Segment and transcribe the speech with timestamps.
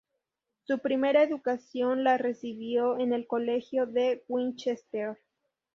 [0.63, 5.19] Su primera educación la recibió en el Colegio de Winchester.